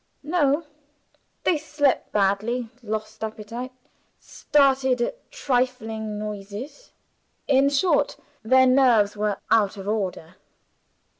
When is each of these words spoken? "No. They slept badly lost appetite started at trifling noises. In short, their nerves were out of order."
"No. 0.23 0.63
They 1.43 1.59
slept 1.59 2.11
badly 2.11 2.69
lost 2.81 3.23
appetite 3.23 3.71
started 4.19 4.99
at 4.99 5.29
trifling 5.31 6.17
noises. 6.17 6.91
In 7.47 7.69
short, 7.69 8.17
their 8.41 8.65
nerves 8.65 9.15
were 9.15 9.37
out 9.51 9.77
of 9.77 9.87
order." 9.87 10.37